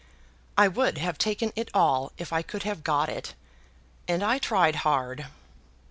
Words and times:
I 0.57 0.67
would 0.67 0.97
have 0.97 1.19
taken 1.19 1.53
it 1.55 1.69
all 1.75 2.11
if 2.17 2.33
I 2.33 2.41
could 2.41 2.63
have 2.63 2.83
got 2.83 3.07
it, 3.07 3.35
and 4.07 4.23
I 4.23 4.39
tried 4.39 4.77
hard." 4.77 5.27